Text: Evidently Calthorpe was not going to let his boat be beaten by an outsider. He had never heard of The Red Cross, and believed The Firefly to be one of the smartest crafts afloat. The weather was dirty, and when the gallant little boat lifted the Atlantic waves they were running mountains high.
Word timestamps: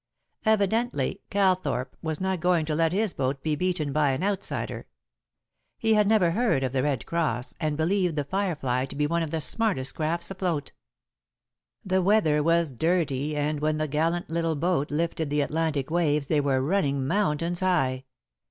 Evidently 0.47 1.21
Calthorpe 1.29 1.95
was 2.01 2.19
not 2.19 2.39
going 2.39 2.65
to 2.65 2.73
let 2.73 2.91
his 2.91 3.13
boat 3.13 3.43
be 3.43 3.55
beaten 3.55 3.93
by 3.93 4.09
an 4.13 4.23
outsider. 4.23 4.87
He 5.77 5.93
had 5.93 6.07
never 6.07 6.31
heard 6.31 6.63
of 6.63 6.71
The 6.71 6.81
Red 6.81 7.05
Cross, 7.05 7.53
and 7.59 7.77
believed 7.77 8.15
The 8.15 8.23
Firefly 8.23 8.87
to 8.87 8.95
be 8.95 9.05
one 9.05 9.21
of 9.21 9.29
the 9.29 9.39
smartest 9.39 9.93
crafts 9.93 10.31
afloat. 10.31 10.71
The 11.85 12.01
weather 12.01 12.41
was 12.41 12.71
dirty, 12.71 13.35
and 13.35 13.59
when 13.59 13.77
the 13.77 13.87
gallant 13.87 14.27
little 14.27 14.55
boat 14.55 14.89
lifted 14.89 15.29
the 15.29 15.41
Atlantic 15.41 15.91
waves 15.91 16.25
they 16.25 16.41
were 16.41 16.61
running 16.63 17.05
mountains 17.05 17.59
high. 17.59 18.05